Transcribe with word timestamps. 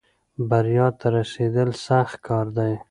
بریا 0.49 0.87
ته 0.99 1.07
رسېدل 1.15 1.69
سخت 1.85 2.15
کار 2.27 2.45
دی. 2.57 2.73